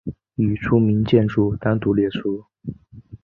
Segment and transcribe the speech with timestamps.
[0.33, 2.43] 已除名建筑单独列出。